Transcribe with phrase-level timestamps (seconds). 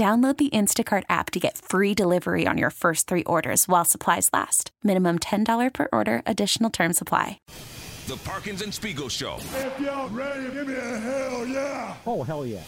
[0.00, 4.30] Download the Instacart app to get free delivery on your first three orders while supplies
[4.32, 4.70] last.
[4.82, 7.38] Minimum $10 per order, additional term supply.
[8.06, 9.36] The Parkins and Spiegel Show.
[9.36, 11.96] If y'all ready, give me a hell yeah.
[12.06, 12.62] Oh, hell yeah.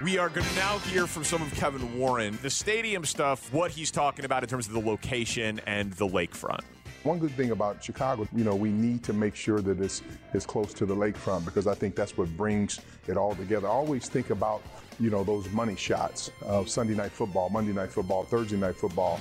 [0.00, 3.72] We are going to now hear from some of Kevin Warren, the stadium stuff, what
[3.72, 6.60] he's talking about in terms of the location and the lakefront.
[7.02, 10.02] One good thing about Chicago, you know, we need to make sure that it's,
[10.34, 13.66] it's close to the lakefront because I think that's what brings it all together.
[13.66, 14.62] I always think about,
[15.00, 19.18] you know, those money shots of Sunday night football, Monday night football, Thursday night football.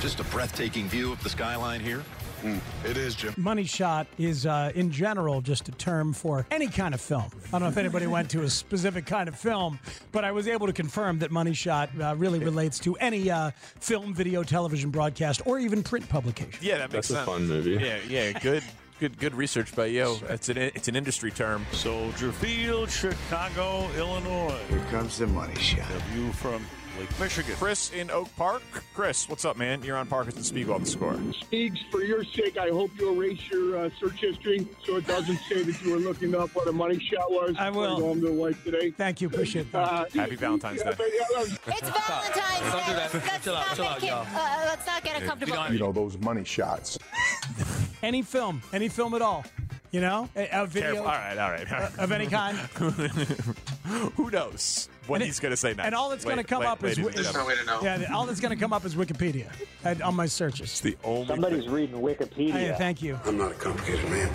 [0.00, 2.04] Just a breathtaking view of the skyline here.
[2.42, 3.32] Mm, it is, Jim.
[3.36, 7.30] Money shot is, uh, in general, just a term for any kind of film.
[7.48, 9.78] I don't know if anybody went to a specific kind of film,
[10.10, 13.52] but I was able to confirm that money shot uh, really relates to any uh,
[13.78, 16.58] film, video, television broadcast, or even print publication.
[16.60, 17.28] Yeah, that makes That's sense.
[17.28, 17.78] a fun movie.
[17.82, 18.64] Yeah, yeah, good.
[19.02, 20.16] Good, good research by you.
[20.28, 21.66] It's an it's an industry term.
[21.72, 24.56] Soldier Field, Chicago, Illinois.
[24.68, 25.88] Here comes the money shot.
[25.88, 26.64] The view from
[27.00, 27.56] Lake Michigan.
[27.56, 28.62] Chris in Oak Park.
[28.94, 29.82] Chris, what's up, man?
[29.82, 31.18] You're on Parkinson and Spiegel on the score.
[31.32, 35.38] Speaks, for your sake, I hope you erase your uh, search history so it doesn't
[35.48, 37.56] say that you were looking up what a money shot was.
[37.58, 37.98] I will.
[37.98, 38.92] Go home to the wife today.
[38.92, 39.26] Thank you.
[39.26, 39.78] Appreciate that.
[39.78, 40.90] Uh, Happy Valentine's Day.
[40.90, 42.94] It's Valentine's Day.
[42.94, 44.26] Let's, let's Chill out, not chill make out, it, y'all.
[44.32, 45.72] uh, let's not get uncomfortable.
[45.72, 47.00] You know, those money shots.
[48.02, 49.44] Any film, any film at all.
[49.92, 51.06] You know, a, a video Careful.
[51.06, 51.70] All right, all right.
[51.72, 51.98] All right.
[51.98, 52.56] of any kind.
[54.16, 55.84] Who knows what And he's going to say next?
[55.84, 57.56] And all that's going to come wait, up is, ladies and is gentlemen.
[57.82, 59.50] yeah, all that's going to come up is Wikipedia
[59.84, 60.62] and on my searches.
[60.70, 61.72] It's the only Somebody's thing.
[61.72, 62.52] reading Wikipedia.
[62.52, 63.20] Hey, thank you.
[63.26, 64.30] I'm not a complicated man.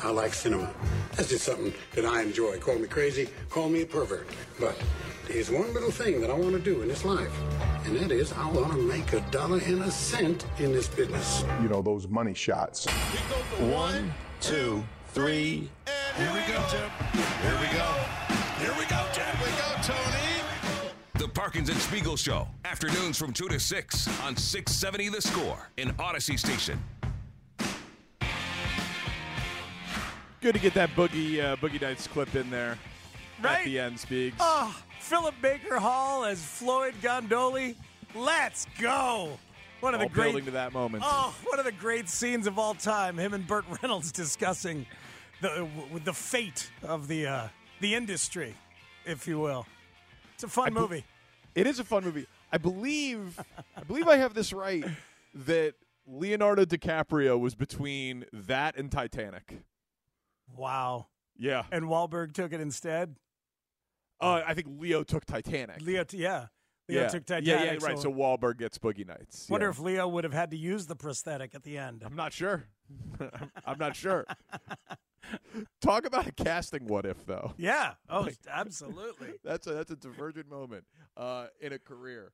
[0.00, 0.72] I like cinema.
[1.14, 2.58] That's just something that I enjoy.
[2.58, 4.28] Call me crazy, call me a pervert.
[4.58, 4.76] But
[5.28, 7.32] there's one little thing that I want to do in this life,
[7.88, 11.44] and that is I want to make a dollar and a cent in this business.
[11.62, 12.86] You know, those money shots.
[13.58, 15.70] One, two, three.
[16.16, 16.90] Here we go, Jim.
[17.42, 17.94] Here we go.
[18.58, 19.24] Here we go, Jim.
[19.36, 20.44] Here we go, Tony.
[21.14, 22.46] The Parkins and Spiegel Show.
[22.64, 26.78] Afternoons from 2 to 6 on 670 The Score in Audacy Station.
[30.40, 32.78] Good to get that boogie uh, boogie nights clip in there
[33.42, 33.58] Right?
[33.60, 33.98] at the end.
[33.98, 34.36] Speaks.
[34.38, 34.76] Oh,
[35.08, 37.76] Philip Baker Hall as Floyd Gondoli.
[38.14, 39.38] Let's go.
[39.80, 41.02] One of all the great building to that moment.
[41.06, 43.16] Oh, one of the great scenes of all time.
[43.16, 44.84] Him and Burt Reynolds discussing
[45.40, 45.66] the
[46.04, 47.48] the fate of the uh,
[47.80, 48.54] the industry,
[49.06, 49.64] if you will.
[50.34, 51.04] It's a fun I movie.
[51.54, 52.26] It is a fun movie.
[52.52, 53.40] I believe
[53.78, 54.84] I believe I have this right
[55.32, 55.72] that
[56.06, 59.62] Leonardo DiCaprio was between that and Titanic.
[60.54, 61.06] Wow.
[61.38, 61.62] Yeah.
[61.72, 63.16] And Wahlberg took it instead.
[64.20, 65.80] Uh, I think Leo took Titanic.
[65.80, 66.46] Leo, t- yeah,
[66.88, 67.08] Leo yeah.
[67.08, 67.46] took Titanic.
[67.46, 67.98] Yeah, yeah, right.
[67.98, 69.46] So Wahlberg gets Boogie Nights.
[69.48, 69.70] wonder yeah.
[69.70, 72.02] if Leo would have had to use the prosthetic at the end.
[72.04, 72.64] I'm not sure.
[73.66, 74.26] I'm not sure.
[75.80, 77.52] Talk about a casting what if though.
[77.56, 77.94] Yeah.
[78.08, 79.34] Oh, Like- absolutely.
[79.44, 80.84] That's a that's a divergent moment
[81.16, 82.32] uh, in a career.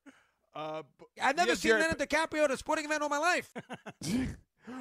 [0.55, 3.19] Uh, b- I've never yes, seen Jarrett- Leonardo DiCaprio at a sporting event all my
[3.19, 3.53] life.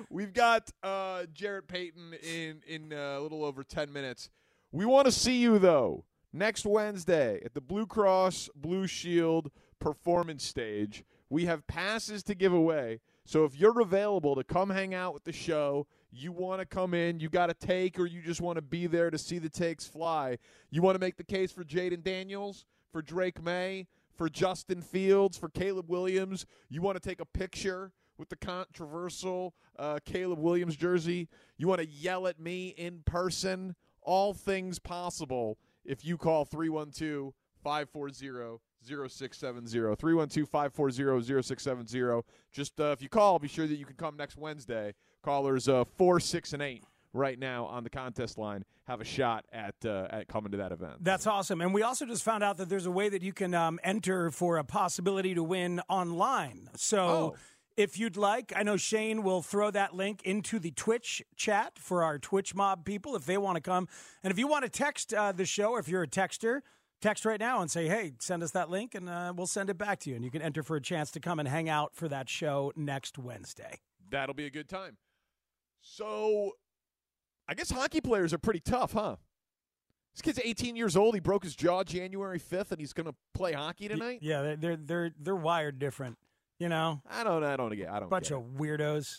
[0.09, 4.30] We've got uh, Jarrett Payton in in uh, a little over ten minutes.
[4.72, 10.44] We want to see you though next Wednesday at the Blue Cross Blue Shield Performance
[10.44, 11.05] Stage.
[11.30, 15.24] We have passes to give away, so if you're available to come hang out with
[15.24, 18.57] the show, you want to come in, you got a take, or you just want
[18.57, 20.38] to be there to see the takes fly.
[20.69, 25.38] You want to make the case for Jayden Daniels, for Drake Maye, for Justin Fields,
[25.38, 26.45] for Caleb Williams.
[26.69, 31.29] You want to take a picture with the controversial uh, Caleb Williams jersey.
[31.57, 33.75] You want to yell at me in person.
[34.03, 37.33] All things possible if you call 312
[37.63, 39.95] 540 0670.
[39.95, 42.21] 312 540 0670.
[42.51, 44.94] Just uh, if you call, be sure that you can come next Wednesday.
[45.24, 46.83] Callers uh, 4, 6, and 8
[47.13, 50.71] right now on the contest line have a shot at uh, at coming to that
[50.71, 50.95] event.
[51.01, 51.62] That's awesome.
[51.62, 54.31] And we also just found out that there's a way that you can um, enter
[54.31, 56.69] for a possibility to win online.
[56.75, 57.00] So.
[57.00, 57.36] Oh.
[57.75, 62.04] If you'd like, I know Shane will throw that link into the Twitch chat for
[62.04, 63.88] our Twitch mob people if they want to come.
[64.24, 66.62] And if you want to text uh, the show, if you're a texter,
[67.02, 69.78] text right now and say, hey, send us that link and uh, we'll send it
[69.78, 70.16] back to you.
[70.16, 72.72] And you can enter for a chance to come and hang out for that show
[72.75, 73.80] next Wednesday.
[74.10, 74.98] That'll be a good time.
[75.81, 76.52] So,
[77.48, 79.18] I guess hockey players are pretty tough, huh?
[80.14, 81.16] This kid's 18 years old.
[81.16, 84.20] He broke his jaw January 5th, and he's going to play hockey tonight.
[84.22, 86.18] Yeah, they're they're they're, they're wired different.
[86.63, 87.44] You know, I don't.
[87.44, 87.89] I don't get.
[87.89, 88.07] I don't.
[88.10, 89.18] bunch of weirdos.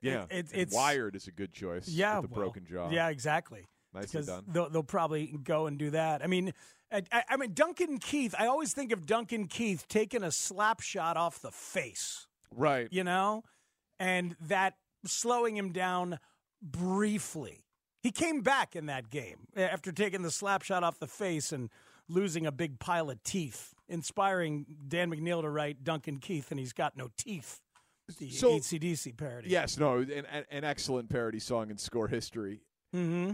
[0.00, 1.88] Yeah, It- it- it's wired is a good choice.
[1.88, 2.90] Yeah, with the well, broken jaw.
[2.90, 3.66] Yeah, exactly.
[3.92, 4.44] Nicely done.
[4.46, 6.22] They'll, they'll probably go and do that.
[6.22, 6.52] I mean,
[6.92, 8.36] I, I- I mean Duncan Keith.
[8.38, 12.28] I always think of Duncan Keith taking a slap shot off the face.
[12.54, 12.86] Right.
[12.92, 13.42] You know,
[13.98, 14.74] and that
[15.04, 16.20] slowing him down
[16.62, 17.64] briefly.
[18.00, 21.68] He came back in that game after taking the slap shot off the face and
[22.08, 26.72] losing a big pile of teeth, inspiring Dan McNeil to write Duncan Keith, and he's
[26.72, 27.60] got no teeth.
[28.18, 29.50] The So- ACDC parody.
[29.50, 29.78] Yes.
[29.78, 29.96] No.
[29.98, 32.60] An, an, an excellent parody song in score history.
[32.94, 33.32] Mm-hmm.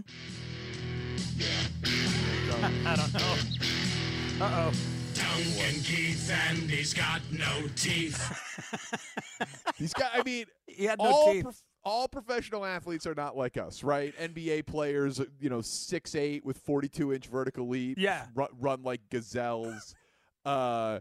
[2.87, 3.35] I don't know.
[4.45, 4.71] Uh oh.
[5.13, 8.19] Duncan Keith and he's got no teeth.
[9.77, 10.11] he's got.
[10.13, 11.43] I mean, he had no all teeth.
[11.43, 14.13] prof- all professional athletes are not like us, right?
[14.17, 18.01] NBA players, you know, six eight with forty two inch vertical leaps.
[18.01, 18.25] Yeah.
[18.35, 19.95] Run, run like gazelles.
[20.45, 20.99] uh,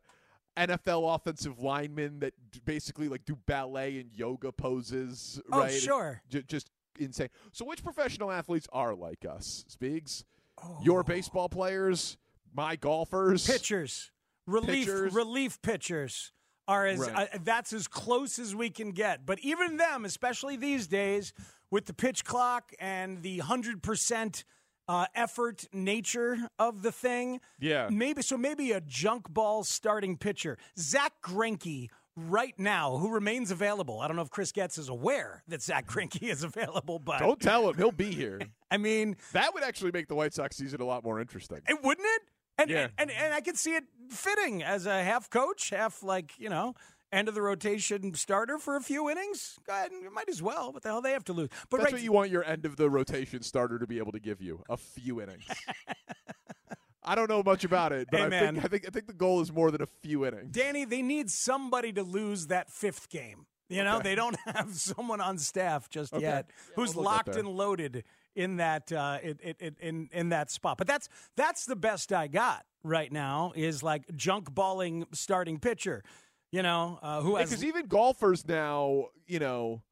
[0.56, 2.34] NFL offensive linemen that
[2.64, 5.40] basically like do ballet and yoga poses.
[5.50, 5.73] Oh, right?
[5.73, 6.23] sure.
[6.29, 7.28] J- just insane.
[7.52, 9.64] So, which professional athletes are like us?
[9.69, 10.25] Speaks.
[10.62, 10.78] Oh.
[10.82, 12.19] Your baseball players,
[12.55, 14.11] my golfers, pitchers,
[14.46, 15.14] relief Pitchers.
[15.14, 16.32] relief pitchers
[16.69, 17.29] are as Right.
[17.35, 19.26] uh, that's as close as we can get.
[19.26, 21.32] But even them, especially these days,
[21.70, 24.44] with the pitch clock and the hundred percent
[24.88, 27.88] uh, effort nature of the thing, Yeah.
[27.91, 28.37] maybe so.
[28.37, 31.88] Maybe a junk ball starting pitcher, Zach Greinke.
[32.14, 34.00] Right now, who remains available?
[34.00, 37.41] I don't know if Chris Getz is aware that Zach Greinke is available, but Don't
[37.41, 38.38] tell him he'll be here.
[38.70, 41.62] I mean, that would actually make the White Sox season a lot more interesting.
[41.67, 42.23] It wouldn't it?
[42.59, 42.88] And, Yeah.
[42.99, 46.49] and, and and I could see it fitting as a half coach, half like you
[46.49, 46.75] know
[47.12, 49.59] end of the rotation starter for a few innings.
[49.67, 50.73] Go ahead, and might as well.
[50.73, 51.49] What the hell they have to lose?
[51.70, 54.12] But That's right, what you want your end of the rotation starter to be able
[54.12, 55.44] to give you a few innings.
[57.05, 59.12] I don't know much about it, but Hey, I, think, I think I think the
[59.12, 60.53] goal is more than a few innings.
[60.55, 63.47] Danny, they need somebody to lose that fifth game.
[63.69, 64.11] You know, Okay.
[64.11, 66.23] they don't have someone on staff just Okay.
[66.23, 70.79] yet who's locked and loaded in that uh, in, in, in in that spot.
[70.79, 76.02] But that's that's the best I got right now is like junk balling starting pitcher.
[76.50, 79.82] You know, uh, who has Because even golfers now, you know,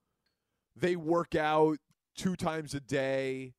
[0.76, 1.78] they work out
[2.16, 3.54] two times a day.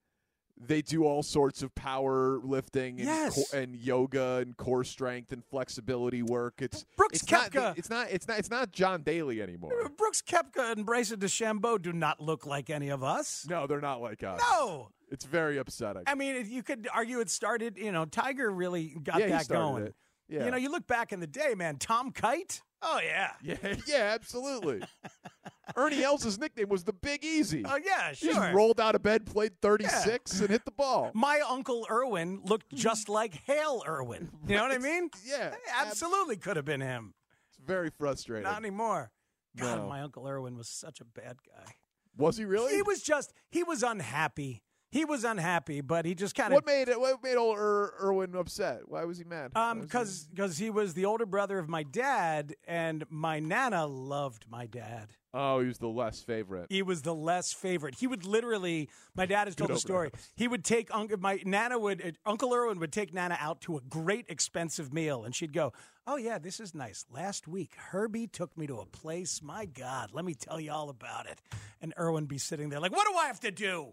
[0.64, 3.52] They do all sorts of power lifting and, Yes.
[3.52, 6.62] co- and yoga and core strength and flexibility work.
[6.62, 9.90] It's Brooks it's not, it's not it's not it's not John Daly anymore.
[9.98, 13.46] Brooks Koepka and Bryson DeChambeau do not look like any of us.
[13.50, 14.40] No, they're not like us.
[14.52, 14.90] No.
[15.10, 16.04] It's very upsetting.
[16.08, 19.88] I mean, you could argue it started, you know, Tiger really got Yeah, that going.
[19.88, 19.96] it.
[20.30, 20.46] Yeah.
[20.46, 22.62] You know, you look back in the day, man, Tom Kite.
[22.82, 23.32] Oh, yeah.
[23.44, 24.82] Yeah, yeah, absolutely.
[25.76, 27.64] Ernie Els' nickname was the Big Easy.
[27.66, 31.12] Oh, yeah, He just rolled out of bed, played 36, and hit the ball.
[31.14, 34.30] My uncle Irwin looked just like Hale Irwin.
[34.48, 35.10] You know what I mean?
[35.26, 37.14] Yeah, Absolutely could have been him.
[37.50, 38.44] It's very frustrating.
[38.44, 39.12] Not anymore.
[39.56, 39.88] God, No.
[39.90, 41.74] my uncle Irwin was such a bad guy.
[42.18, 42.74] Was he really?
[42.76, 44.64] He was just, he was unhappy.
[44.90, 47.00] He was unhappy, but he just kind of What made it?
[47.00, 48.82] What made old Ir- Irwin upset?
[48.90, 49.52] Why was he mad?
[49.54, 53.06] Why Um, was he- because because he was the older brother of my dad, and
[53.10, 55.14] my nana loved my dad.
[55.34, 56.68] Oh, he was the less favorite.
[56.70, 57.96] He was the less favorite.
[57.96, 58.90] He would literally.
[59.16, 60.12] My dad has told the story.
[60.36, 61.18] He would take uncle.
[61.18, 62.06] My nana would.
[62.06, 65.74] uh, Uncle Irwin would take nana out to a great expensive meal, and she'd go,
[66.06, 67.06] "Oh yeah, this is nice.
[67.10, 69.42] Last week, Herbie took me to a place.
[69.42, 71.42] My God, let me tell you all about it."
[71.82, 73.92] And Irwin be sitting there like, "What do I have to do?"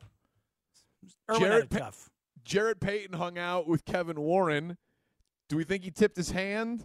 [1.30, 2.10] Irwin had Jared it Pa- tough.
[2.44, 4.78] Jarrett Payton hung out with Kevin Warren.
[5.48, 6.84] Do we think he tipped his hand?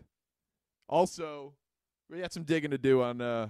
[0.87, 1.53] Also,
[2.09, 3.21] we got some digging to do on.
[3.21, 3.49] Uh,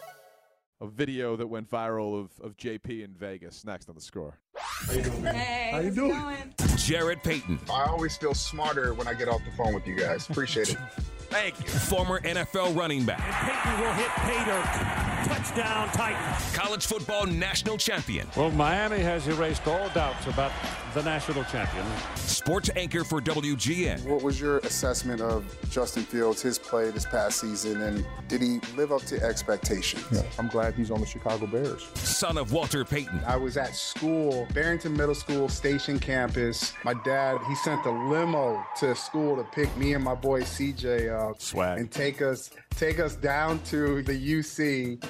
[0.81, 3.63] A video that went viral of, of JP in Vegas.
[3.63, 4.39] Next on the score.
[4.57, 5.23] How you doing?
[5.25, 6.55] Hey, How you doing?
[6.77, 10.27] Jarrett Payton, I always feel smarter when I get off the phone with you guys.
[10.27, 10.77] Appreciate it.
[11.29, 11.65] thank you.
[11.67, 15.33] Former NFL running back, And Peyton will hit Pater.
[15.35, 16.55] Touchdown, Titans.
[16.55, 20.51] college football national champion, Well, Miami has erased all doubts about
[20.93, 21.85] the national champion.
[22.15, 27.39] sports anchor for WGN, What was your assessment of Justin Fields, his play this past
[27.39, 30.05] season, and did he live up to expectations?
[30.11, 31.87] Yeah, I'm glad he's on the Chicago Bears.
[31.95, 36.73] son of Walter Payton, I was at school, Barrington Middle School, Station Campus.
[36.83, 41.09] My dad, he sent a limo to school to pick me and my boy CJ
[41.29, 41.79] up Swag.
[41.79, 45.03] and take us take us down to the UC,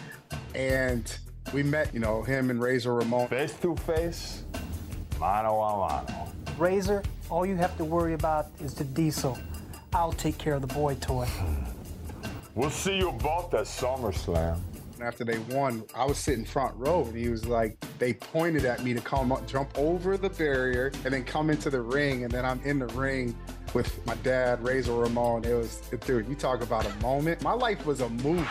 [0.56, 1.18] and
[1.54, 3.28] we met, you know, him and Razor Ramon.
[3.28, 4.44] Face to face,
[5.22, 6.32] mano a mano.
[6.58, 9.38] Razor, all you have to worry about is the diesel.
[9.94, 11.28] I'll take care of the boy toy.
[12.56, 14.60] We'll see you both at SummerSlam.
[15.00, 18.84] After they won, I was sitting front row, and he was like, they pointed at
[18.84, 22.32] me to come up, jump over the barrier, and then come into the ring, and
[22.32, 23.36] then I'm in the ring
[23.76, 25.46] with my dad, Razor Ramon.
[25.46, 27.44] It was, dude, you talk about a moment.
[27.44, 28.44] My life was a movie.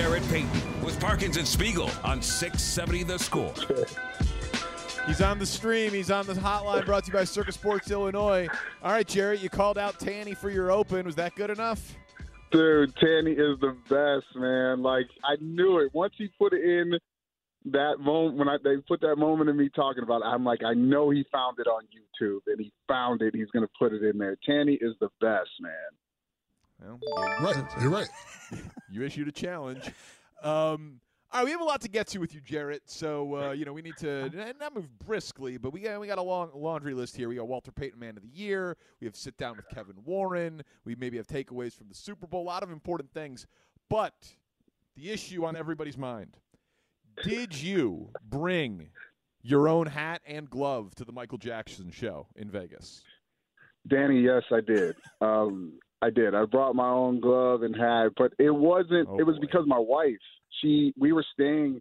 [0.00, 0.10] Was.
[0.10, 3.52] Jarrett Payton with Parkins and Spiegel on 670 The Score.
[5.06, 5.92] He's on the stream.
[5.92, 8.48] He's on the hotline brought to you by Circa Sports Illinois.
[8.82, 11.06] All right, Jarrett, you called out Tanny for your open.
[11.06, 11.96] Was that good enough?
[12.52, 14.82] Dude, Tanny is the best, man.
[14.82, 15.94] Like I knew it.
[15.94, 16.98] Once he put it in
[17.72, 20.64] that moment when I they put that moment of me talking about it, I'm like,
[20.64, 23.34] I know he found it on YouTube and he found it.
[23.34, 24.36] He's gonna put it in there.
[24.44, 25.72] Tanny is the best, man.
[26.82, 26.98] Well,
[27.40, 28.08] Right, you're right.
[28.90, 29.84] You issued a challenge.
[30.42, 31.00] Um,
[31.32, 32.82] all right, we have a lot to get to with you, Jarrett.
[32.86, 36.08] So uh, you know we need to n- not move briskly, but we got we
[36.08, 37.28] got a long laundry list here.
[37.28, 38.76] We got Walter Payton Man of the Year.
[39.00, 40.62] We have sit down with Kevin Warren.
[40.84, 42.42] We maybe have takeaways from the Super Bowl.
[42.42, 43.46] A lot of important things,
[43.88, 44.14] but
[44.96, 46.36] the issue on everybody's mind:
[47.22, 48.88] Did you bring
[49.42, 53.04] your own hat and glove to the Michael Jackson show in Vegas?
[53.86, 54.96] Danny, yes, I did.
[55.20, 56.34] Um, I did.
[56.34, 59.08] I brought my own glove and hat, but it wasn't.
[59.08, 59.40] Oh, it was boy.
[59.42, 60.16] because my wife.
[60.60, 60.94] She.
[60.98, 61.80] We were staying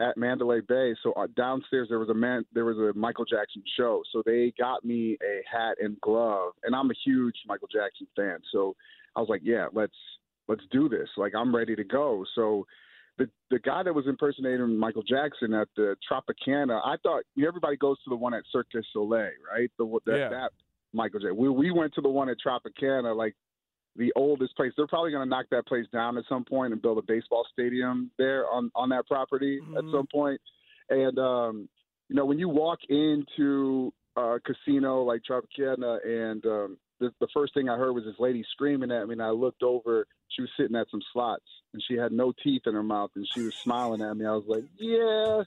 [0.00, 2.44] at Mandalay Bay, so uh, downstairs there was a man.
[2.52, 6.74] There was a Michael Jackson show, so they got me a hat and glove, and
[6.74, 8.38] I'm a huge Michael Jackson fan.
[8.52, 8.74] So
[9.16, 9.96] I was like, yeah, let's
[10.48, 11.08] let's do this.
[11.16, 12.24] Like I'm ready to go.
[12.34, 12.66] So.
[13.20, 18.00] The, the guy that was impersonating Michael Jackson at the Tropicana, I thought everybody goes
[18.04, 19.68] to the one at Cirque du Soleil, right?
[19.76, 20.28] The that, Yeah.
[20.28, 20.50] that
[20.92, 21.36] Michael Jackson.
[21.36, 23.34] We we went to the one at Tropicana, like
[23.96, 24.72] the oldest place.
[24.76, 27.46] They're probably going to knock that place down at some point and build a baseball
[27.52, 30.40] stadium there on on that property at some point.
[30.90, 31.68] And um,
[32.08, 37.54] you know, when you walk into a casino like Tropicana, and um, the, the first
[37.54, 40.06] thing I heard was this lady screaming at me, and I looked over.
[40.28, 43.26] She was sitting at some slots, and she had no teeth in her mouth, and
[43.34, 44.26] she was smiling at me.
[44.26, 45.42] I was like, "Yeah."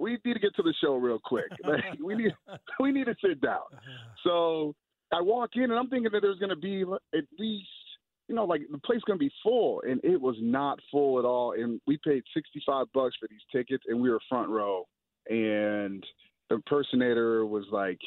[0.00, 1.50] We need to get to the show real quick.
[1.64, 2.32] Like, we need
[2.78, 3.64] we need to sit down.
[4.24, 4.74] So
[5.12, 7.68] I walk in and I'm thinking that there's going to be at least,
[8.28, 11.52] you know, like the place to be full, and it was not full at all.
[11.52, 14.86] And we paid 65 bucks for these tickets, and we were front row.
[15.28, 16.04] And
[16.48, 17.98] the impersonator was like,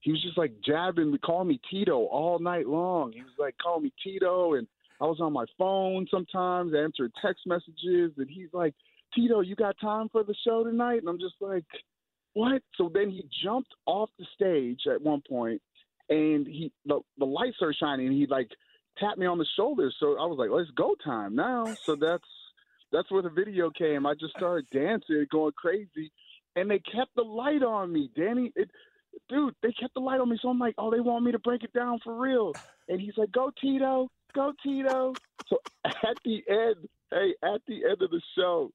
[0.00, 3.12] he was just like jabbing, we calling me Tito all night long.
[3.12, 4.66] He was like calling me Tito, and
[5.00, 8.74] I was on my phone sometimes, answering text messages, and he's like,
[9.14, 10.98] Tito, you got time for the show tonight?
[10.98, 11.64] And I'm just like,
[12.34, 12.60] what?
[12.76, 15.62] So then he jumped off the stage at one point,
[16.10, 18.50] and he the, the lights are shining, and he like
[18.98, 19.92] tapped me on the shoulder.
[19.98, 21.74] So I was like, let's go time now.
[21.84, 22.24] So that's
[22.92, 24.06] that's where the video came.
[24.06, 26.12] I just started dancing, going crazy,
[26.56, 28.52] and they kept the light on me, Danny.
[28.54, 28.70] It,
[29.28, 30.38] dude, they kept the light on me.
[30.40, 32.52] So I'm like, oh, they want me to break it down for real.
[32.88, 35.14] And he's like, go Tito, go Tito.
[35.48, 38.70] So at the end, hey, at the end of the show,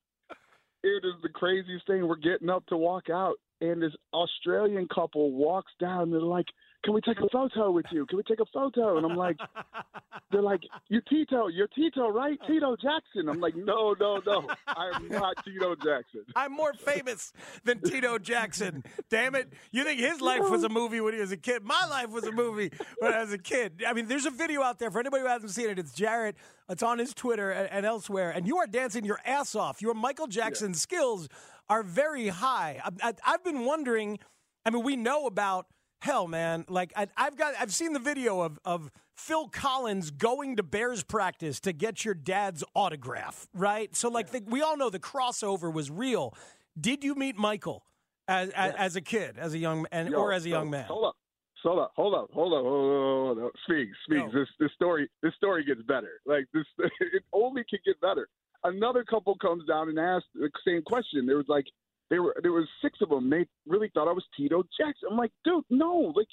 [0.83, 2.07] it is the craziest thing.
[2.07, 6.03] We're getting up to walk out, and this Australian couple walks down.
[6.03, 6.45] And they're like,
[6.83, 8.05] "Can we take a photo with you?
[8.05, 9.37] Can we take a photo?" And I'm like,
[10.31, 12.39] "They're like, you're Tito, you're Tito, right?
[12.47, 17.81] Tito Jackson." I'm like, "No, no, no, I'm not Tito Jackson." I'm more famous than
[17.81, 18.83] Tito Jackson.
[19.09, 19.53] Damn it.
[19.71, 21.63] You think his life was a movie when he was a kid?
[21.63, 23.83] My life was a movie when I was a kid.
[23.85, 25.79] I mean, there's a video out there for anybody who hasn't seen it.
[25.79, 26.35] It's Jarrett.
[26.69, 28.29] It's on his Twitter and, and elsewhere.
[28.31, 29.81] And you are dancing your ass off.
[29.81, 31.27] Your Michael Jackson skills
[31.69, 32.81] are very high.
[32.83, 34.19] I, I, I've been wondering.
[34.65, 35.67] I mean, we know about
[36.01, 36.65] hell, man.
[36.67, 41.03] Like I, I've got, I've seen the video of of Phil Collins going to Bears
[41.03, 43.93] practice to get your dad's autograph, right?
[43.95, 46.33] So, like, the, we all know the crossover was real.
[46.79, 47.83] Did you meet Michael
[48.27, 50.69] as as, as a kid, as a young and Yo, or as a yo, young
[50.69, 50.85] man?
[50.85, 51.15] Hold up.
[51.61, 53.51] Hold up, hold up, hold up, hold up, hold up.
[53.65, 54.33] Speaks, speaks.
[54.33, 56.21] This this story this story gets better.
[56.25, 56.63] Like this
[57.01, 58.29] it only can get better.
[58.63, 61.25] Another couple comes down and asks the same question.
[61.25, 61.65] There was like
[62.09, 63.29] there were there was six of them.
[63.29, 65.09] They really thought I was Tito Jackson.
[65.11, 66.27] I'm like, dude, no, like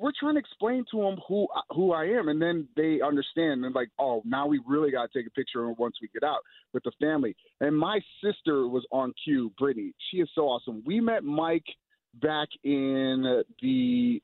[0.00, 3.74] we're trying to explain to them who who I am, and then they understand and
[3.74, 6.40] like, oh, now we really got to take a picture once we get out
[6.72, 7.36] with the family.
[7.60, 9.92] And my sister was on cue, Brittany.
[10.10, 10.82] She is so awesome.
[10.86, 11.66] We met Mike
[12.14, 14.20] back in the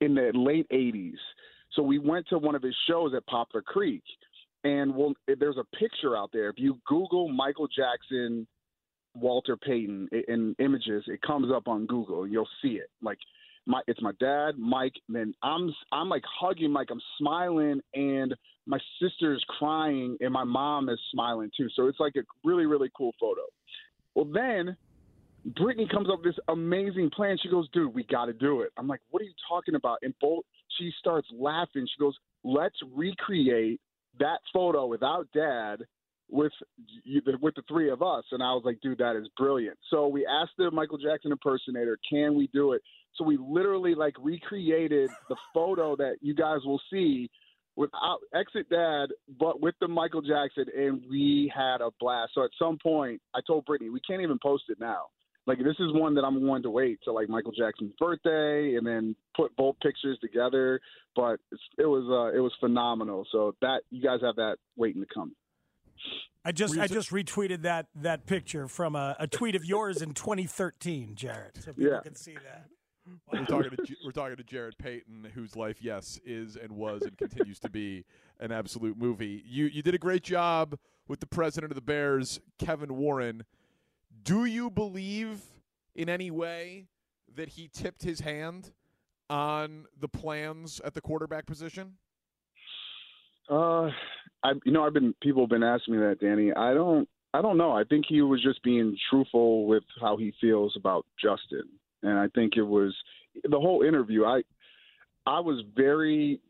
[0.00, 1.18] in the late '80s.
[1.72, 4.02] So we went to one of his shows at Poplar Creek,
[4.64, 6.48] and well, there's a picture out there.
[6.50, 8.46] If you Google Michael Jackson,
[9.14, 12.26] Walter Payton in images, it comes up on Google.
[12.26, 12.90] You'll see it.
[13.02, 13.18] Like
[13.66, 14.94] my, it's my dad, Mike.
[15.08, 16.88] And then I'm I'm like hugging Mike.
[16.90, 18.34] I'm smiling, and
[18.66, 21.68] my sister's crying, and my mom is smiling too.
[21.74, 23.42] So it's like a really really cool photo.
[24.14, 24.76] Well, then
[25.56, 27.38] Brittany comes up with this amazing plan.
[27.42, 29.98] She goes, "Dude, we got to do it." I'm like, "What are you talking about?"
[30.02, 30.44] And both
[30.78, 31.86] she starts laughing.
[31.86, 33.80] She goes, "Let's recreate
[34.20, 35.84] that photo without Dad
[36.30, 36.52] with
[37.40, 40.26] with the three of us." And I was like, "Dude, that is brilliant." So we
[40.26, 42.82] asked the Michael Jackson impersonator, "Can we do it?"
[43.16, 47.28] So we literally like recreated the photo that you guys will see
[47.76, 49.06] without exit dad,
[49.38, 52.32] but with the Michael Jackson, and we had a blast.
[52.34, 55.06] So at some point, I told Brittany, we can't even post it now.
[55.46, 58.86] Like this is one that I'm going to wait till like Michael Jackson's birthday, and
[58.86, 60.80] then put both pictures together.
[61.16, 63.26] But it's, it was uh, it was phenomenal.
[63.32, 65.34] So that you guys have that waiting to come.
[66.44, 70.14] I just I just retweeted that that picture from a, a tweet of yours in
[70.14, 71.58] 2013, Jarrett.
[71.62, 72.00] So people Yeah.
[72.00, 72.66] can see that.
[73.32, 77.16] We're talking to we're talking to Jarrett Payton, whose life, yes, is and was and
[77.16, 78.04] continues to be
[78.38, 79.42] an absolute movie.
[79.46, 83.44] You you did a great job with the president of the Bears, Kevin Warren.
[84.22, 85.40] Do you believe
[85.94, 86.88] in any way
[87.34, 88.72] that he tipped his hand
[89.28, 91.94] on the plans at the quarterback position?
[93.48, 93.90] Uh,
[94.42, 96.52] I you know I've been people have been asking me that, Danny.
[96.52, 97.72] I don't I don't know.
[97.72, 101.68] I think he was just being truthful with how he feels about Justin,
[102.02, 102.94] and I think it was
[103.44, 104.24] the whole interview.
[104.24, 104.42] I
[105.26, 106.40] I was very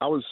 [0.00, 0.24] I was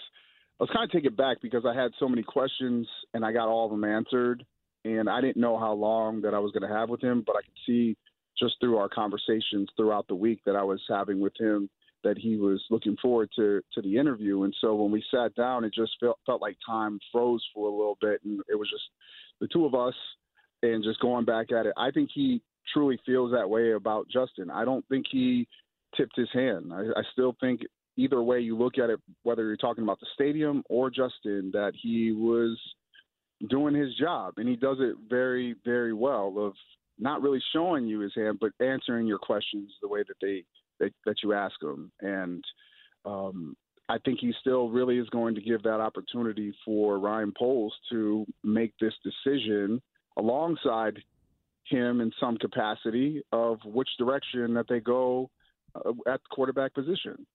[0.60, 3.48] I was kind of taken back because I had so many questions and I got
[3.48, 4.44] all of them answered,
[4.84, 7.36] and I didn't know how long that I was going to have with him, but
[7.36, 7.96] I could see
[8.38, 11.70] just through our conversations throughout the week that I was having with him
[12.02, 14.42] that he was looking forward to to the interview.
[14.42, 17.72] And so when we sat down, it just felt felt like time froze for a
[17.72, 18.84] little bit, and it was just
[19.40, 19.94] the two of us
[20.62, 21.72] and just going back at it.
[21.76, 22.42] I think he
[22.72, 24.50] truly feels that way about Justin.
[24.50, 25.46] I don't think he
[25.96, 26.72] tipped his hand.
[26.72, 27.62] I, I still think
[27.96, 31.72] either way you look at it, whether you're talking about the stadium or Justin, that
[31.80, 32.58] he was
[33.48, 36.34] doing his job, and he does it very, very well.
[36.38, 36.54] Of
[36.98, 40.44] not really showing you his hand, but answering your questions the way that they
[40.80, 41.90] that, that you ask him.
[42.00, 42.44] And
[43.04, 43.56] um,
[43.88, 48.26] I think he still really is going to give that opportunity for Ryan Poles to
[48.42, 49.82] make this decision
[50.16, 50.98] alongside
[51.68, 55.30] him in some capacity of which direction that they go
[55.74, 57.26] uh, at the quarterback position.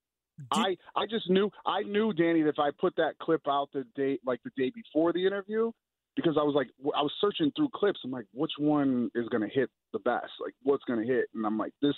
[0.52, 3.86] I I just knew I knew Danny that if I put that clip out the
[3.96, 5.72] day like the day before the interview
[6.16, 8.00] because I was like, I was searching through clips.
[8.04, 10.32] I'm like, which one is going to hit the best?
[10.44, 11.26] Like, what's going to hit?
[11.34, 11.96] And I'm like, this,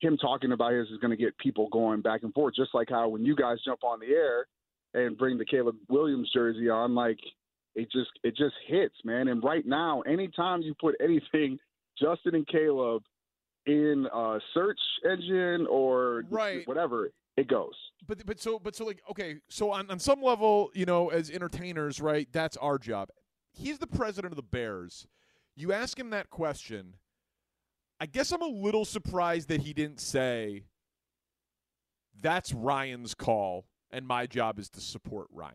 [0.00, 2.88] him talking about his is going to get people going back and forth, just like
[2.90, 4.46] how when you guys jump on the air
[4.94, 7.18] and bring the Caleb Williams jersey on, like,
[7.74, 9.28] it just it just hits, man.
[9.28, 11.58] And right now, anytime you put anything
[12.00, 13.02] Justin and Caleb
[13.66, 16.66] in a search engine or Right.
[16.66, 17.74] whatever, it goes.
[18.06, 21.30] But but so but so like okay, so on on some level, you know, as
[21.30, 22.28] entertainers, right?
[22.32, 23.08] That's our job.
[23.56, 25.06] He's the president of the Bears.
[25.56, 26.94] You ask him that question.
[27.98, 30.64] I guess I'm a little surprised that he didn't say
[32.20, 35.54] that's Ryan's call and my job is to support Ryan.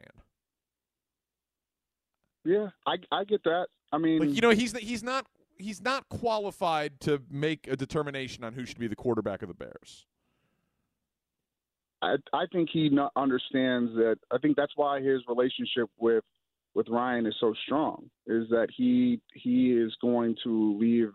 [2.43, 3.67] Yeah, I I get that.
[3.91, 8.43] I mean, Like you know, he's he's not he's not qualified to make a determination
[8.43, 10.07] on who should be the quarterback of the Bears.
[12.01, 14.17] I I think he not understands that.
[14.31, 16.23] I think that's why his relationship with
[16.73, 18.10] with Ryan is so strong.
[18.27, 21.12] Is that he he is going to leave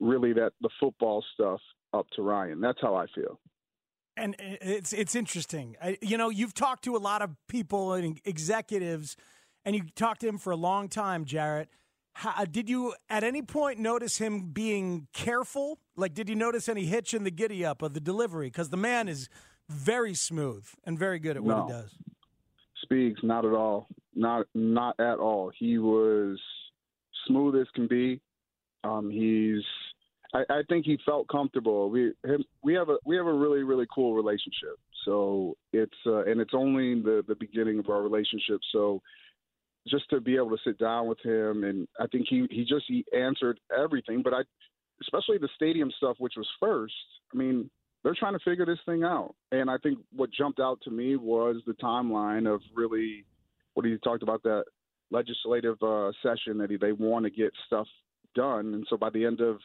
[0.00, 1.60] really that the football stuff
[1.92, 2.60] up to Ryan.
[2.60, 3.40] That's how I feel.
[4.16, 5.76] And it's it's interesting.
[5.82, 9.16] I, you know, you've talked to a lot of people and executives,
[9.64, 11.68] and you talked to him for a long time, Jarrett.
[12.16, 15.80] How, did you at any point notice him being careful?
[15.96, 18.46] Like, did you notice any hitch in the giddy up of the delivery?
[18.46, 19.28] Because the man is
[19.68, 21.66] very smooth and very good at what No.
[21.66, 21.90] he does.
[22.82, 23.88] Speaks not at all.
[24.14, 25.50] Not not at all.
[25.58, 26.40] He was
[27.26, 28.20] smooth as can be.
[28.82, 29.64] Um, he's.
[30.34, 31.90] I, I think he felt comfortable.
[31.90, 34.78] We him, we have a we have a really really cool relationship.
[35.04, 38.60] So it's uh, and it's only the the beginning of our relationship.
[38.72, 39.02] So
[39.88, 42.84] just to be able to sit down with him and I think he he just
[42.88, 44.22] he answered everything.
[44.22, 44.42] But I
[45.02, 46.94] especially the stadium stuff, which was first.
[47.32, 47.70] I mean,
[48.02, 49.34] they're trying to figure this thing out.
[49.50, 53.24] And I think what jumped out to me was the timeline of really
[53.74, 54.64] what he talked about that
[55.10, 57.86] legislative uh, session that he, they want to get stuff
[58.34, 58.74] done.
[58.74, 59.58] And so by the end of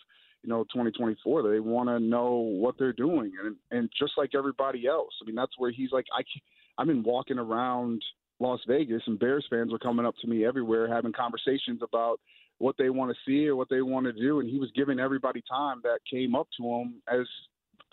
[0.44, 3.32] you know 2024, they want to know what they're doing.
[3.44, 6.22] And and just like everybody else, I mean that's where he's like I
[6.78, 8.02] I've been walking around
[8.40, 12.20] Las Vegas and Bears fans were coming up to me everywhere having conversations about
[12.58, 15.00] what they want to see or what they want to do, and he was giving
[15.00, 17.26] everybody time that came up to him as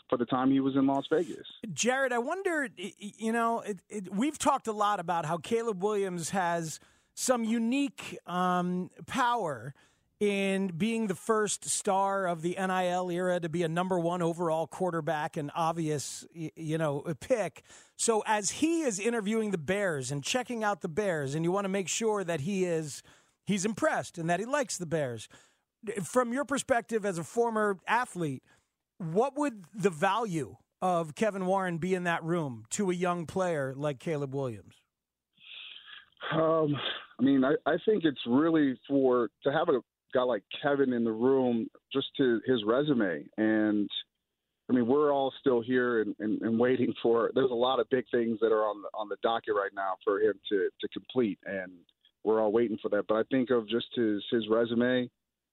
[0.09, 1.47] for the time he was in Las Vegas.
[1.73, 6.31] Jarrett, I wonder, you know, it, it, we've talked a lot about how Caleb Williams
[6.31, 6.81] has
[7.15, 9.75] some unique um, power
[10.19, 14.67] in being the first star of the NIL era to be a number one overall
[14.67, 17.63] quarterback and obvious, you know, pick.
[17.97, 21.65] So as he is interviewing the Bears and checking out the Bears, and you want
[21.67, 23.03] to make sure that he is
[23.45, 25.29] he's impressed and that he likes the Bears.
[26.03, 28.43] From your perspective as a former athlete,
[28.99, 33.75] what would the value of Kevin Warren be in that room to a young player
[33.77, 34.75] like Caleb Williams?
[36.33, 36.75] Um,
[37.19, 39.81] I mean, I, I think it's really for to have a
[40.13, 43.25] guy like Kevin in the room, just to his resume.
[43.37, 43.89] And
[44.69, 47.31] I mean, we're all still here and, and, and waiting for.
[47.35, 49.95] There's a lot of big things that are on the on the docket right now
[50.05, 51.73] for him to to complete, and
[52.25, 53.07] we're all waiting for that.
[53.09, 55.09] But I think of just his his resume,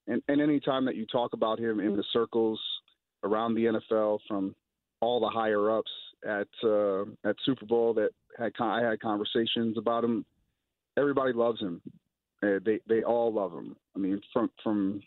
[0.07, 2.59] and and any time that you talk about him in the circles
[3.23, 4.55] around the NFL, from
[5.01, 5.91] all the higher ups
[6.25, 10.25] at uh, at Super Bowl that had con- I had conversations about him
[10.97, 11.81] everybody loves him.
[12.41, 13.75] Uh, they they all love him.
[13.95, 15.01] I mean, from from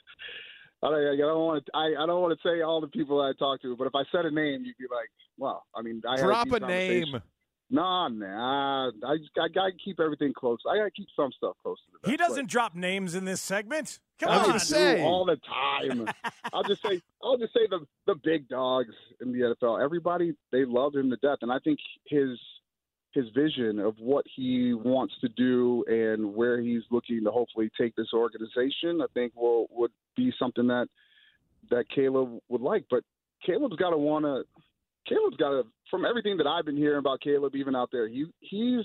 [0.82, 3.18] I don't, I don't want to I, I don't want to say all the people
[3.18, 5.82] that I talked to, but if I said a name, you'd be like, "Wow." I
[5.82, 7.20] mean, I Drop a name.
[7.74, 8.90] Conversations- Nah, nah.
[9.08, 10.58] I just, I gotta keep everything close.
[10.70, 12.10] I gotta keep some stuff close to the vest.
[12.10, 13.98] He doesn't drop names in this segment.
[14.18, 16.08] Come I on, just do all the time.
[16.52, 19.82] I'll just say I'll just say the the big dogs in the NFL.
[19.82, 22.38] Everybody they love him to death, and I think his
[23.12, 27.94] his vision of what he wants to do and where he's looking to hopefully take
[27.94, 30.88] this organization, I think will would be something that
[31.70, 32.84] that Caleb would like.
[32.90, 33.02] But
[33.44, 34.44] Caleb's got to want to.
[35.08, 35.62] Caleb's got to.
[35.90, 38.84] From everything that I've been hearing about Caleb, even out there, he he's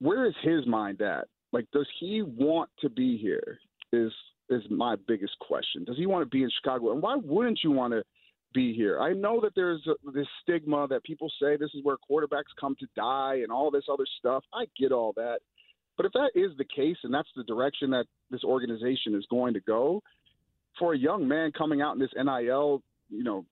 [0.00, 1.28] where is his mind at?
[1.52, 3.58] Like, does he want to be here?
[3.92, 4.12] Is
[4.48, 5.84] is my biggest question.
[5.84, 6.92] Does he want to be in Chicago?
[6.92, 8.04] And why wouldn't you want to
[8.54, 9.00] be here?
[9.00, 12.76] I know that there's a, this stigma that people say this is where quarterbacks come
[12.78, 14.44] to die and all this other stuff.
[14.54, 15.38] I get all that.
[15.96, 19.54] But if that is the case and that's the direction that this organization is going
[19.54, 20.02] to go,
[20.78, 23.46] for a young man coming out in this NIL, you know,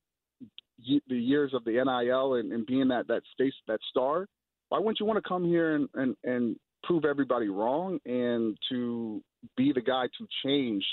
[0.78, 4.26] the years of the NIL and, and being that that space that star,
[4.68, 9.22] why wouldn't you want to come here and, and, and prove everybody wrong and to
[9.56, 10.84] be the guy to change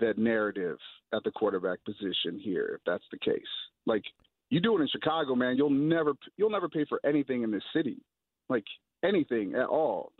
[0.00, 0.76] that narrative
[1.14, 3.42] at the quarterback position here if that's the case.
[3.86, 4.02] Like
[4.50, 7.62] you do it in Chicago, man, you'll never you'll never pay for anything in this
[7.74, 7.98] city.
[8.48, 8.64] Like
[9.04, 10.12] anything at all.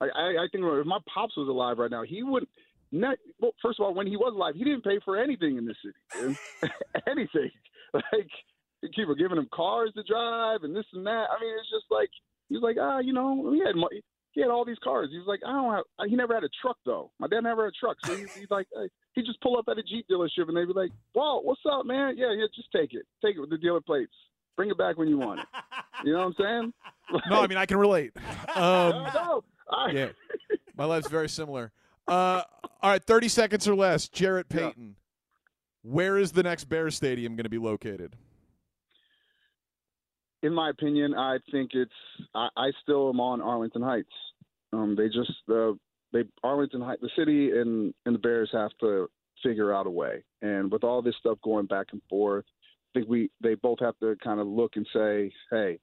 [0.00, 2.46] I, I, I think if my pops was alive right now, he would.
[2.94, 5.66] Not, well, first of all, when he was alive, he didn't pay for anything in
[5.66, 6.36] this city.
[7.10, 7.50] anything.
[8.12, 8.28] Like
[8.94, 11.26] people giving him cars to drive and this and that.
[11.30, 12.10] I mean, it's just like
[12.48, 14.02] he's like, ah, you know, he had money.
[14.32, 15.08] He had all these cars.
[15.12, 15.84] He was like, I don't have.
[16.08, 17.10] He never had a truck though.
[17.18, 19.66] My dad never had a truck, so he's, he's like, hey, he just pull up
[19.70, 22.16] at a Jeep dealership and they'd be like, "Walt, what's up, man?
[22.16, 24.12] Yeah, yeah, just take it, take it with the dealer plates.
[24.56, 25.46] Bring it back when you want it."
[26.04, 26.72] You know what I'm saying?
[27.28, 28.12] No, I mean I can relate.
[28.54, 30.08] Um, no, I, yeah,
[30.76, 31.72] my life's very similar.
[32.08, 32.42] Uh,
[32.80, 34.08] all right, thirty seconds or less.
[34.08, 34.96] Jarrett Payton.
[35.82, 38.16] Where is the next Bears stadium going to be located?
[40.42, 41.92] in my opinion, I think it's.
[42.34, 44.12] I, I still am on Arlington Heights.
[44.72, 45.72] Um, they just uh,
[46.12, 49.08] they Arlington Heights, the city and and the Bears have to
[49.42, 50.24] figure out a way.
[50.40, 53.98] And with all this stuff going back and forth, I think we they both have
[54.00, 55.78] to kind of look and say, hey,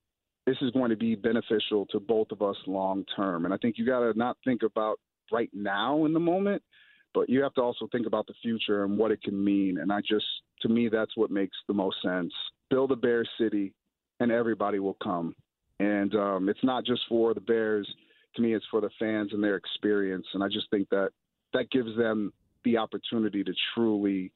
[0.45, 3.45] this is going to be beneficial to both of us long term.
[3.45, 4.99] And I think you got to not think about
[5.31, 6.63] right now in the moment,
[7.13, 9.79] but you have to also think about the future and what it can mean.
[9.79, 10.25] And I just,
[10.61, 12.33] to me, that's what makes the most sense.
[12.69, 13.73] Build a Bear City,
[14.19, 15.35] and everybody will come.
[15.79, 17.87] And um, it's not just for the Bears.
[18.35, 20.25] To me, it's for the fans and their experience.
[20.33, 21.09] And I just think that
[21.53, 22.31] that gives them
[22.63, 24.31] the opportunity to truly,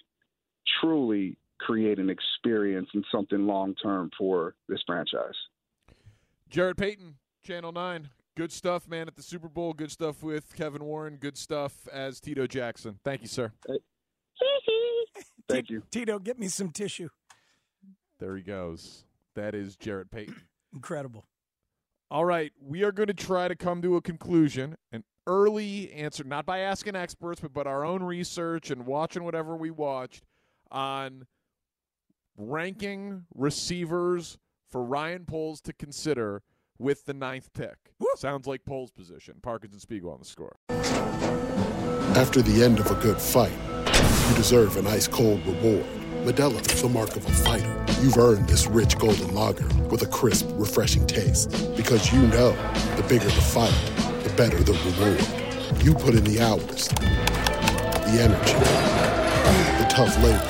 [0.82, 5.36] truly create an experience and something long term for this franchise.
[6.50, 8.10] Jarrett Payton, Channel 9.
[8.36, 9.74] Good stuff, man, at the Super Bowl.
[9.74, 11.18] Good stuff with Kevin Warren.
[11.18, 13.00] Good stuff as Tito Jackson.
[13.04, 13.52] Thank you, sir.
[15.48, 15.84] Thank you.
[15.92, 17.10] Tito, get me some tissue.
[18.20, 19.06] There he goes.
[19.36, 20.42] That is Jarrett Payton.
[20.74, 21.26] Incredible.
[22.10, 26.24] All right, we are going to try to come to a conclusion, an early answer,
[26.24, 30.24] not by asking experts, but but our own research and watching whatever we watched
[30.72, 31.26] on
[32.38, 34.38] ranking receivers
[34.70, 36.42] for Ryan Poles to consider
[36.80, 37.78] with the ninth pick.
[38.16, 39.36] Sounds like Poles' position.
[39.42, 40.56] Parkins and Spiegel on the score.
[42.16, 43.54] After the end of a good fight,
[44.30, 45.86] you deserve an ice cold reward.
[46.26, 47.86] Modelo is the mark of a fighter.
[48.02, 51.50] You've earned this rich golden lager with a crisp, refreshing taste.
[51.76, 52.52] Because you know
[52.96, 53.74] the bigger the fight,
[54.24, 55.84] the better the reward.
[55.84, 58.54] You put in the hours, the energy,
[59.80, 60.50] the tough labor.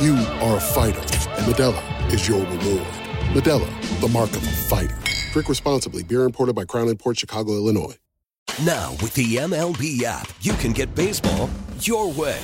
[0.00, 2.99] You are a fighter, and Modelo is your reward.
[3.30, 4.98] Modelo, the mark of a fighter.
[5.32, 6.02] Drink responsibly.
[6.02, 7.94] Beer imported by Crown Port Chicago, Illinois.
[8.64, 11.48] Now, with the MLB app, you can get baseball
[11.80, 12.40] your way.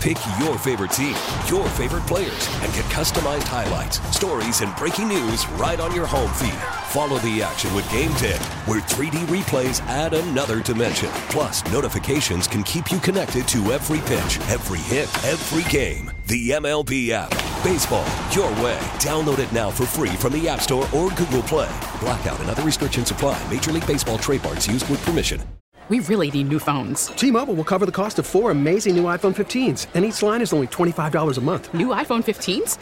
[0.00, 1.14] Pick your favorite team,
[1.46, 6.32] your favorite players, and get customized highlights, stories, and breaking news right on your home
[6.32, 6.58] feed.
[6.88, 11.10] Follow the action with Game Day, where 3D replays add another dimension.
[11.28, 16.10] Plus, notifications can keep you connected to every pitch, every hit, every game.
[16.30, 17.30] The MLB app.
[17.64, 18.78] Baseball, your way.
[19.00, 21.68] Download it now for free from the App Store or Google Play.
[21.98, 23.36] Blackout and other restrictions apply.
[23.50, 25.42] Major League Baseball trademarks used with permission.
[25.88, 27.08] We really need new phones.
[27.16, 30.52] T-Mobile will cover the cost of four amazing new iPhone 15s, and each line is
[30.52, 31.74] only $25 a month.
[31.74, 32.78] New iPhone 15s?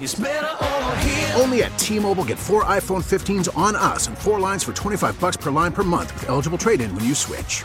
[1.40, 5.38] Only at T-Mobile get four iPhone 15s on us and four lines for 25 bucks
[5.38, 7.64] per line per month with eligible trade-in when you switch.